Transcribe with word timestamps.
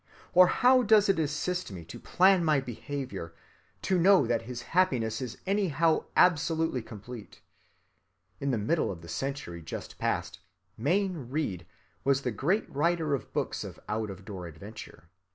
Or 0.33 0.47
how 0.47 0.81
does 0.81 1.09
it 1.09 1.19
assist 1.19 1.71
me 1.71 1.85
to 1.85 1.99
plan 1.99 2.43
my 2.43 2.59
behavior, 2.59 3.35
to 3.83 3.99
know 3.99 4.25
that 4.25 4.41
his 4.49 4.63
happiness 4.73 5.21
is 5.21 5.37
anyhow 5.45 6.05
absolutely 6.15 6.81
complete? 6.81 7.39
In 8.39 8.49
the 8.49 8.57
middle 8.57 8.91
of 8.91 9.01
the 9.01 9.07
century 9.07 9.61
just 9.61 9.99
past, 9.99 10.39
Mayne 10.75 11.29
Reid 11.29 11.67
was 12.03 12.23
the 12.23 12.31
great 12.31 12.67
writer 12.67 13.13
of 13.13 13.31
books 13.31 13.63
of 13.63 13.79
out‐of‐ 13.87 14.25
door 14.25 14.47
adventure. 14.47 15.07